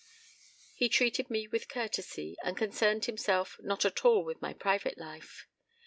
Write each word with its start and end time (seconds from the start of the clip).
He 0.73 0.89
treated 0.89 1.29
me 1.29 1.47
with 1.47 1.69
courtesy, 1.69 2.35
and 2.41 2.57
concerned 2.57 3.05
himself 3.05 3.57
not 3.61 3.85
at 3.85 4.03
all 4.03 4.25
with 4.25 4.41
my 4.41 4.51
private 4.51 4.97
life. 4.97 5.45